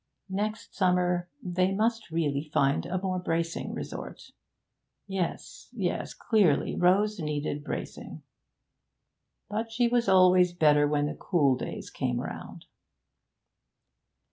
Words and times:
Next 0.31 0.73
summer 0.73 1.29
they 1.43 1.71
must 1.75 2.09
really 2.09 2.41
find 2.51 2.87
a 2.87 2.97
more 2.99 3.19
bracing 3.19 3.71
resort. 3.75 4.31
Yes, 5.05 5.69
yes; 5.73 6.15
clearly 6.15 6.75
Rose 6.75 7.19
needed 7.19 7.63
bracing. 7.63 8.23
But 9.47 9.71
she 9.71 9.87
was 9.87 10.09
always 10.09 10.53
better 10.53 10.87
when 10.87 11.05
the 11.05 11.13
cool 11.13 11.55
days 11.55 11.91
came 11.91 12.19
round. 12.19 12.65